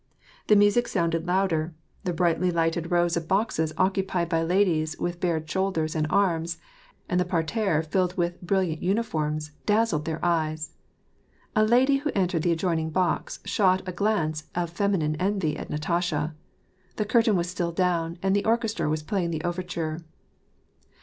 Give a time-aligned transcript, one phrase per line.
[0.47, 2.89] The music sounded louder, the brightly lighted V0i^2.— 22.
[2.89, 2.97] S38 ^^^^^^ PEACE.
[2.97, 6.57] rows of boxes occupied by ladies with bared shoulders and arms,
[7.07, 10.71] and the parterre filled with brilliant uniforms, dazzled their eyes.
[11.55, 16.33] A lady who entered the adjoining box shot a glance of feminine envy at Natasha.
[16.95, 19.99] The curtain was still down, and the orchestra was playing the overture.